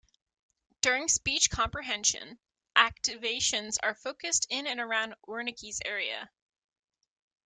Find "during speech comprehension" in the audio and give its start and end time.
0.81-2.39